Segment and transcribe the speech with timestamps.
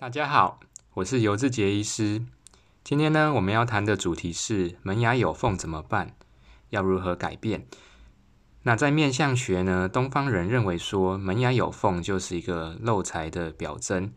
[0.00, 0.60] 大家好，
[0.94, 2.22] 我是尤志杰医师。
[2.82, 6.14] 今天呢，我们要谈的主题是门牙有缝怎么办？
[6.70, 7.66] 要如何改变？
[8.62, 14.10] 那在面相学呢，东方人认为说门牙有缝就是一个漏财的表征。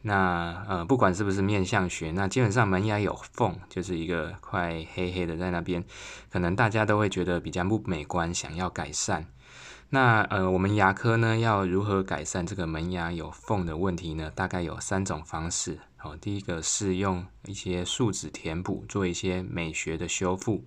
[0.00, 5.84] 那呃，不管是不是面相学，那基本上门牙有缝就是一个块黑黑的在那边，
[6.30, 9.26] 可能大家都会觉得比较不美观，想要改善。
[9.90, 14.30] 那呃，我们牙科呢要如何改善这个门牙有缝的问题呢？
[14.34, 15.78] 大概有三种方式。
[15.96, 20.62] 好，第一个是用一些树脂填补，做一些美学的修复。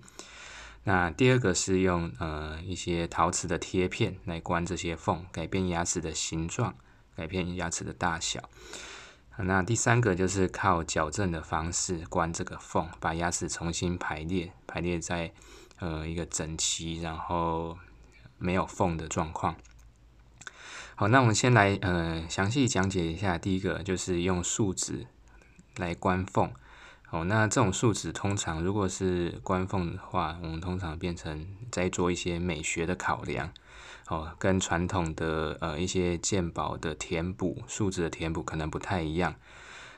[0.82, 6.74] 那第二个是用呃一些陶瓷的贴片来关这些缝，改变牙齿的形状，
[7.14, 8.50] 改变牙齿的大小。
[9.36, 15.32] 那第三个就是靠矫正的方式关这个缝，把牙齿重新排列，排列在
[15.78, 17.78] 呃一个整齐，然后。
[18.42, 19.54] 没有缝的状况。
[20.94, 23.38] 好，那我们先来呃详细讲解一下。
[23.38, 25.06] 第一个就是用树脂
[25.76, 26.52] 来关缝。
[27.10, 33.52] 哦，那这种树脂通常如果是关缝的话，我们通常变成在做一些美学的考量。
[34.08, 39.34] 哦，跟传统的呃一些鉴宝的填补树脂的填补可能不太一样。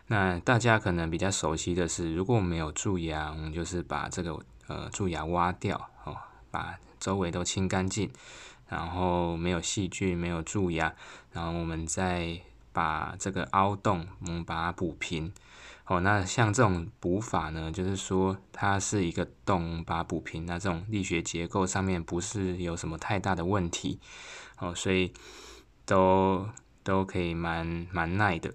[0.07, 5.91] 那大家可能比较熟悉的是，如果我们有蛀牙，我们就是把这个呃蛀牙挖掉。
[6.05, 6.17] 哦，
[6.51, 8.11] 把周围都清干净，
[8.67, 10.95] 然后没有细菌，没有蛀牙，
[11.33, 12.41] 然后我们再
[12.73, 15.31] 把这个凹洞，我们把它补平。
[15.85, 24.01] 哦，那像这种补法呢，就是说它是一个洞，把它补平，那这种力学结构上面不是有什么太大的问题。
[24.59, 25.13] 哦，所以
[25.85, 26.49] 都
[26.83, 28.51] 都可以蛮蛮耐的。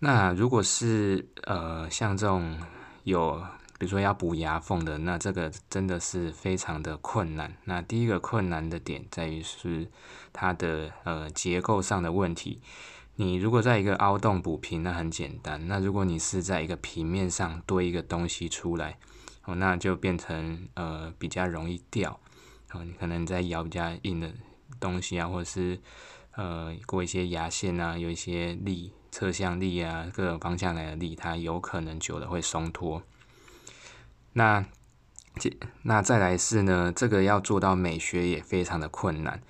[0.00, 2.60] 那如果是呃像这种
[3.04, 3.42] 有。
[3.78, 7.56] 比如说要补牙缝的，那这个真的是非常的困难。
[7.64, 9.88] 那第一个困难的点在于是
[10.32, 12.60] 它的呃结构上的问题。
[13.14, 15.66] 你如果在一个凹洞补平，那很简单。
[15.66, 18.98] 那如果你是在一个平面上堆一个东西出来，
[19.44, 22.20] 哦，那就变成呃比较容易掉。
[22.72, 24.32] 哦，你可能在咬比较硬的
[24.78, 25.80] 东西啊，或者是
[26.36, 33.02] 呃过一些牙线啊，有一些力侧向力啊，各种方向来的力，它有可能久了会松脱。
[34.38, 34.64] 那，
[35.82, 39.42] 那再来是呢，这个要做到美学也非常的困难。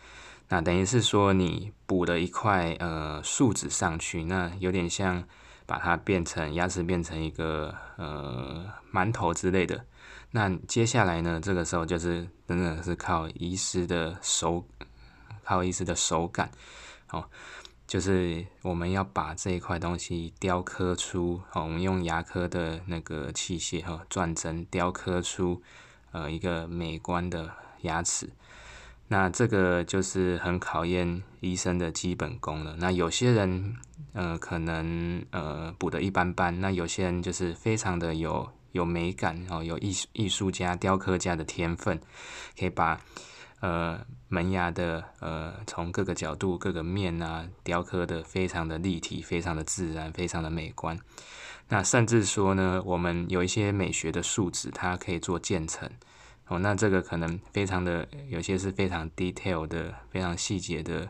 [0.48, 5.24] 那等于是说，你补了一块呃树脂上去，那有点像
[5.66, 9.84] 把它变成牙齿变成一个呃馒头之类的。
[10.30, 14.64] 那接下来呢，这个时候就是真的是靠医师的手，
[15.44, 16.50] 靠医师的手感，
[17.10, 17.28] 哦。
[17.88, 25.62] 就是我们要把这一块东西雕刻出，哦，我们用牙科的那个器械哈，钻针雕刻出
[26.12, 27.50] 呃一个美观的
[27.80, 28.28] 牙齿。
[29.08, 32.76] 那这个就是很考验医生的基本功了。
[32.78, 33.74] 那有些人
[34.12, 41.98] 呃可能呃补的一般般，那有些人就是非常的有有美感哦，有艺艺术家雕刻家的天分，
[42.58, 43.00] 可以把。
[43.60, 50.98] 呃，门牙的呃，从各个角度、各个面啊，雕刻的非常的立体，非常的自然，非常的美观。
[51.68, 55.90] 那甚至说呢，我们有一些美学的树脂，它可以做渐层
[56.46, 56.58] 哦。
[56.60, 61.08] 那这个可能非常的，有些是非常 detail 的、非常细节的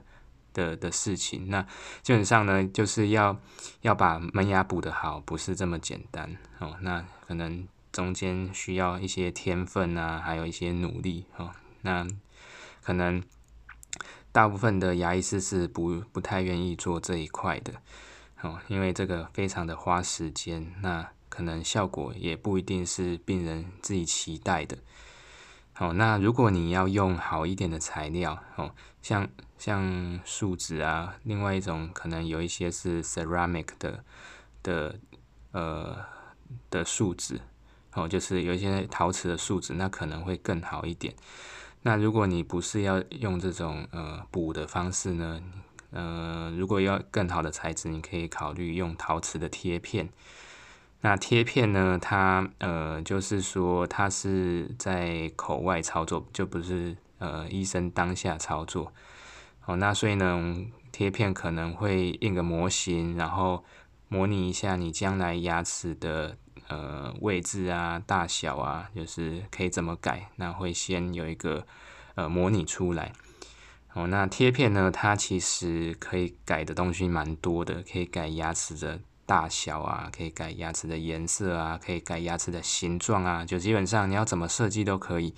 [0.52, 1.48] 的的事情。
[1.48, 1.62] 那
[2.02, 3.38] 基本上呢，就是要
[3.82, 6.76] 要把门牙补得好，不是这么简单哦。
[6.80, 11.50] 那可能中间需要一些天分啊，还有一些努力哦。
[11.82, 12.04] 那
[12.88, 13.22] 可能
[14.32, 17.74] 大部分的牙医师是不不太愿意做这一块的，
[18.40, 24.78] 哦，因为这个非常的花时间，那可能效果也不一定是病人自己期待的。
[25.76, 29.28] 哦，那如果你要用好一点的材料，哦，像
[29.58, 34.02] 像树脂啊，另外一种可能有一些是 ceramic 的
[34.62, 34.98] 的
[35.52, 35.94] 呃
[36.70, 37.38] 的树脂，
[37.92, 41.14] 哦，就是有一些陶瓷的树脂，那可能会更好一点。
[41.82, 45.40] 那如果你不是要用这种呃补的方式呢，
[45.90, 50.08] 呃，如果要更好的材质，你可以考虑用陶瓷的贴片。
[51.00, 58.92] 那贴片呢，它呃就是说它是在口外操作，就不是呃医生当下操作。
[59.64, 60.56] 哦，那所以呢，
[60.90, 63.64] 贴片可能会印个模型，然后
[64.08, 66.36] 模拟一下你将来牙齿的。
[66.68, 70.30] 呃，位置啊，大小啊，就是可以怎么改？
[70.36, 71.66] 那会先有一个
[72.14, 73.12] 呃模拟出来。
[73.94, 85.34] 哦，那贴片呢，它其实可以改的东西蛮多的，可以改牙齿的大小啊，可以改牙齿的颜色啊，可以改牙齿的形状啊，就基本上你要怎么设计都可以。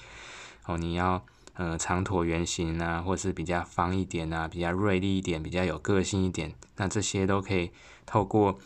[0.66, 1.24] 哦，你要
[1.54, 7.70] 呃长椭圆形啊，或是比较方一点啊，比较锐利一点，比较有个性一点，那这些都可以
[8.06, 8.58] 透过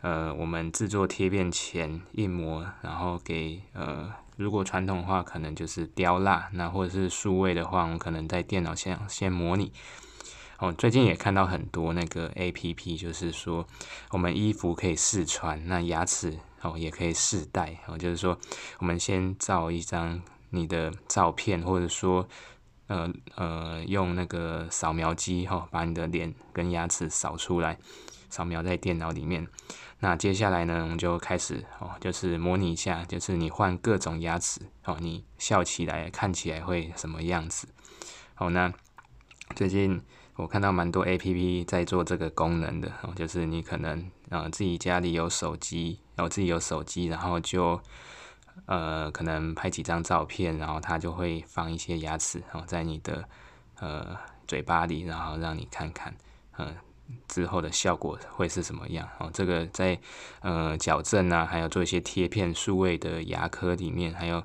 [0.00, 9.72] 呃我们制作贴片前印模，然后给呃如果传统的话，可能就是雕蜡，那或者是数位的话，我们可能在电脑先先模拟。
[10.58, 13.66] 哦，最近也看到很多那个 A P P，就是说
[14.10, 17.78] 我们衣服可以试穿，那牙齿哦也可以试戴。
[17.86, 18.38] 哦，就是说
[18.78, 20.22] 我们先照一张
[20.52, 22.28] 你的照片，或者说
[22.86, 27.76] 呃呃用那个扫描机哈，把你的脸跟牙齿扫出来，
[28.30, 29.46] 扫描在电脑里面。
[29.98, 37.66] 那接下来呢，我们就开始哦，就是模拟一下，就是你换各种牙齿哦，你笑起来看起来会什么样子？
[38.38, 38.72] 哦，那
[39.56, 40.00] 最近。
[40.34, 47.78] 我看到蛮多 A P P 在做这个功能的，哦，就是你可能呃自己家里有手机，然后自己有手机，然后就
[48.66, 53.24] 呃可能拍几张照片，然后它就会放一些牙齿，然后在你的
[53.80, 54.16] 呃
[54.46, 56.14] 嘴巴里，然后让你看看，
[56.58, 56.74] 嗯
[57.28, 59.06] 之后的效果会是什么样？
[59.18, 59.98] 哦，这个在
[60.40, 64.42] 呃矫正啊，还有做一些贴片数位的牙科里面，还有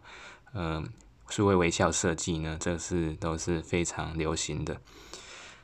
[0.54, 0.84] 呃
[1.30, 4.78] 数位微笑设计呢，这是都是非常流行的。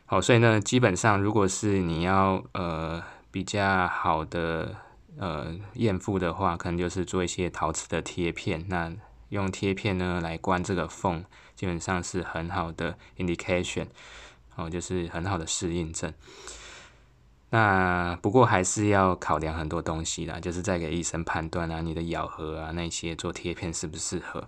[0.06, 4.76] 好，所以呢，基本上如果是你要呃比较好的
[5.18, 8.66] 呃验肤的话，可能就是做一些陶瓷的贴片。
[8.68, 8.94] 那
[9.30, 11.24] 用贴片呢来关这个缝，
[11.56, 13.88] 基本上是很好的 indication，
[14.56, 16.14] 哦，就是很好的适应症。
[17.50, 24.48] 那不过还是要考量很多东西啦，就是再给医生判断啊，你的咬合啊那些做贴片适不适合。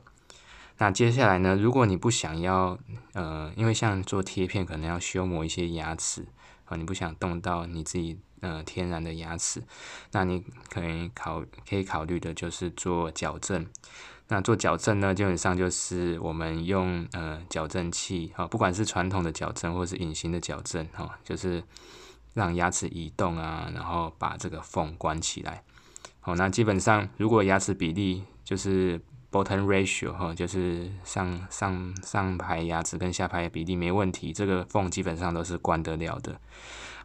[0.78, 1.56] 那接下来呢？
[1.56, 2.78] 如果你不想要，
[3.14, 6.26] 呃，因为像做贴片可能要修磨一些牙齿
[6.66, 9.64] 啊，你不想动到你自己呃天然的牙齿，
[10.12, 13.66] 那你可以考可以考虑的就是做矫正。
[14.28, 21.64] 那做矫正呢，基本上就是我们用呃矫正器啊，不管是传统的矫正或是隐形的矫正哈，就是
[22.34, 25.64] 让牙齿移动啊，然后把这个缝关起来。
[26.22, 29.02] 好，那基本上如果牙齿比例就是。
[29.32, 36.40] Bottom ratio 哈，就是上上上排牙齿跟下排比例没问题，这个缝基本上都是关得了的。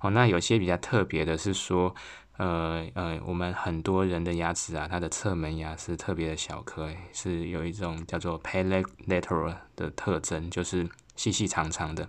[0.00, 1.94] 哦，那有些比较特别的是说，
[2.38, 12.08] 呃呃，我们很多人的牙齿啊，它的侧门牙是特别的小颗，是有一种叫做 palatal 的特征，就是细细长长的。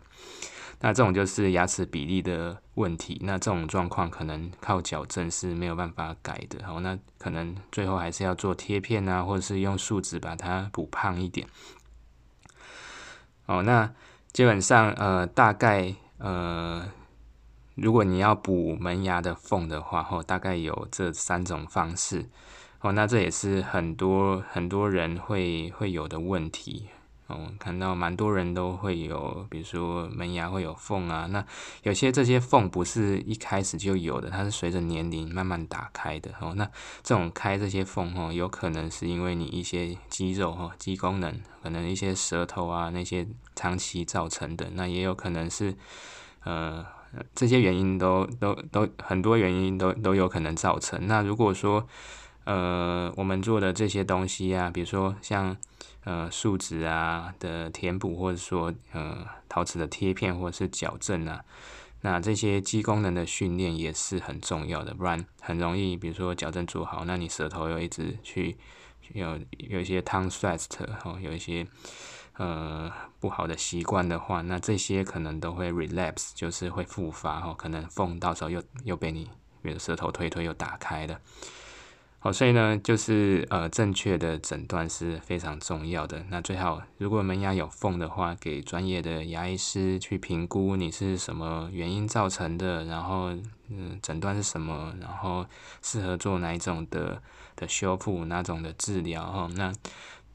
[0.84, 11.46] 那这种就是牙齿比例的问题，那这种状况可能靠矫正是没有办法改的，好，那可能最后还是要做贴片啊，或者是用树脂把它补胖一点。
[13.46, 13.94] 哦，那
[14.32, 16.90] 基本上呃，大概呃，
[17.76, 22.26] 如果你要补门牙的缝的话，哦，大概有这三种方式，
[22.82, 26.88] 哦，那这也是很多很多人会会有的问题。
[27.28, 31.42] 哦，看到蛮多人都会有，比如说门牙会有缝啊，那
[31.84, 36.30] 有些这些缝不是一开始就有的，它是随着年龄慢慢打开的。
[36.42, 36.70] 哦，那
[37.02, 43.26] 这种开这些缝哦，有可能是因为你一些肌肉哈、肌功能，可能一些舌头啊那些
[43.56, 45.74] 长期造成的，那也有可能是
[46.44, 46.86] 呃
[47.36, 51.08] 这些原因都都都很多原因都都有可能造成。
[51.08, 51.88] 那如果说
[52.46, 55.56] 呃我们做的这些东西啊，比如说像
[56.04, 61.46] 呃，树脂啊的填补，或者说呃陶瓷的贴片，或者是矫正啊，
[62.02, 68.58] 那这些肌功能的训练也是很重要的，不然很容易，比如说矫正做好，那你舌头又一直去
[69.14, 71.68] 有有一些 tongue thrust 哦，有一些
[72.38, 79.30] 呃不好的习惯的话，那这些可能都会 relapse，就是会复发哦，可能缝到时候又又被你
[79.62, 81.20] 比如舌头推推又打开了。
[82.24, 86.24] 好，所以呢，就是呃，正确的诊断是非常重要的。
[86.30, 93.36] 那最好，如果门牙有缝的话，给专业的牙医师去评估你是什么原因造成的，然后
[93.70, 95.44] 嗯，诊断是什么，然后
[95.82, 97.20] 适合做哪一种的
[97.56, 99.50] 的修复，哪种的治疗哈。
[99.56, 99.74] 那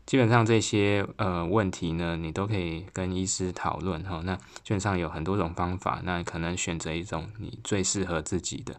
[0.07, 4.23] 基本上这些呃问题呢，你都可以跟医师讨论哈。
[4.25, 8.77] 那基本上有很多种方法，那可能选择一种你最适合自己的。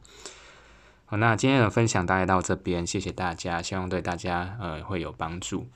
[1.05, 5.67] 好，那今天的分享大概到这边，谢谢大家，希望对大家呃会有帮助。